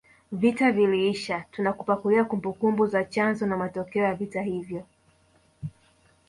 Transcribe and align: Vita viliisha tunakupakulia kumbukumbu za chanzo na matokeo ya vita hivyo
Vita 0.31 0.71
viliisha 0.71 1.45
tunakupakulia 1.51 2.23
kumbukumbu 2.25 2.87
za 2.87 3.03
chanzo 3.03 3.45
na 3.45 3.57
matokeo 3.57 4.03
ya 4.05 4.15
vita 4.15 4.41
hivyo 4.41 4.83